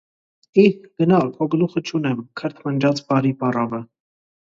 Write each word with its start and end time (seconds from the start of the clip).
-Ի՛հ, 0.63 0.71
գնա, 1.03 1.19
քո 1.35 1.49
գլուխը 1.55 1.85
չունեմ,- 1.91 2.25
քրթմնջաց 2.43 3.07
բարի 3.13 3.37
պառավը: 3.45 3.87